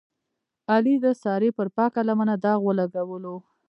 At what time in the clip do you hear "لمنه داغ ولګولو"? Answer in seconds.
2.09-3.35